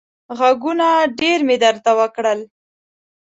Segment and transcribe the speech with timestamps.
[0.37, 0.87] غږونه
[1.19, 2.39] ډېر مې درته وکړل.